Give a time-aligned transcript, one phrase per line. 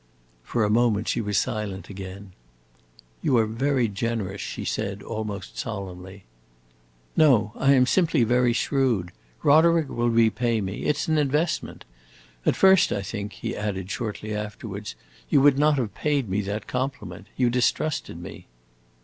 [0.41, 2.31] For a moment she was silent again.
[3.21, 6.23] "You are very generous," she said, almost solemnly.
[7.15, 9.11] "No, I am simply very shrewd.
[9.43, 10.85] Roderick will repay me.
[10.85, 11.85] It 's an investment.
[12.47, 14.95] At first, I think," he added shortly afterwards,
[15.29, 17.27] "you would not have paid me that compliment.
[17.37, 18.47] You distrusted me."